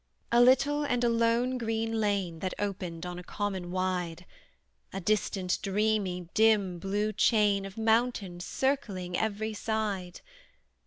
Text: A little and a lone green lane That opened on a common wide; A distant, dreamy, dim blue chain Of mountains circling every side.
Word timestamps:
A 0.31 0.41
little 0.41 0.83
and 0.83 1.03
a 1.03 1.09
lone 1.09 1.59
green 1.59 1.99
lane 2.01 2.39
That 2.39 2.55
opened 2.57 3.05
on 3.05 3.19
a 3.19 3.23
common 3.23 3.69
wide; 3.69 4.25
A 4.91 4.99
distant, 4.99 5.59
dreamy, 5.61 6.27
dim 6.33 6.79
blue 6.79 7.13
chain 7.13 7.65
Of 7.65 7.77
mountains 7.77 8.43
circling 8.43 9.15
every 9.15 9.53
side. 9.53 10.21